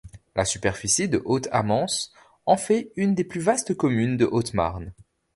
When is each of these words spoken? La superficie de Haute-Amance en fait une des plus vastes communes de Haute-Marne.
La 0.35 0.45
superficie 0.45 1.07
de 1.09 1.21
Haute-Amance 1.25 2.11
en 2.47 2.57
fait 2.57 2.91
une 2.95 3.13
des 3.13 3.23
plus 3.23 3.39
vastes 3.39 3.75
communes 3.75 4.17
de 4.17 4.25
Haute-Marne. 4.25 4.93